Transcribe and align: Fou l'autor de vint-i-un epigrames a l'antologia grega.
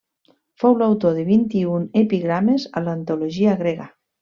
Fou 0.63 0.77
l'autor 0.79 1.13
de 1.19 1.25
vint-i-un 1.27 1.85
epigrames 2.03 2.67
a 2.77 2.85
l'antologia 2.89 3.55
grega. 3.65 3.89